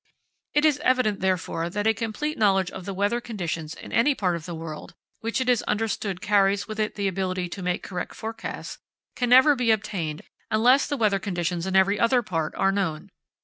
It 0.55 0.65
is 0.65 0.79
evident, 0.79 1.19
therefore, 1.19 1.69
that 1.69 1.85
a 1.85 1.93
complete 1.93 2.35
knowledge 2.35 2.71
of 2.71 2.85
the 2.85 2.93
weather 2.95 3.21
conditions 3.21 3.75
in 3.75 3.91
any 3.91 4.15
part 4.15 4.35
of 4.35 4.47
the 4.47 4.55
world, 4.55 4.95
which 5.19 5.39
it 5.39 5.47
is 5.47 5.61
understood 5.67 6.21
carries 6.21 6.67
with 6.67 6.79
it 6.79 6.95
the 6.95 7.07
ability 7.07 7.47
to 7.49 7.61
make 7.61 7.83
correct 7.83 8.15
forecasts, 8.15 8.79
can 9.15 9.29
never 9.29 9.55
be 9.55 9.69
obtained 9.69 10.23
unless 10.49 10.87
the 10.87 10.97
weather 10.97 11.19
conditions 11.19 11.67
in 11.67 11.75
every 11.75 11.99
other 11.99 12.23
part 12.23 12.55
are 12.55 12.71
known. 12.71 13.11